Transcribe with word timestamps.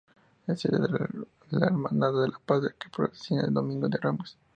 Es 0.47 0.61
sede 0.61 0.79
de 0.79 1.59
la 1.59 1.67
Hermandad 1.67 2.23
de 2.23 2.29
la 2.29 2.41
Paz, 2.43 2.63
que 2.79 2.89
procesiona 2.89 3.43
el 3.47 3.53
Domingo 3.53 3.87
de 3.87 3.99
Ramos. 3.99 4.35